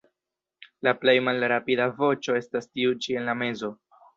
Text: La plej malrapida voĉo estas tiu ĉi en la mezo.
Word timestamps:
La 0.87 0.93
plej 1.01 1.15
malrapida 1.27 1.87
voĉo 2.01 2.39
estas 2.41 2.69
tiu 2.71 2.99
ĉi 3.05 3.19
en 3.21 3.33
la 3.33 3.37
mezo. 3.45 3.75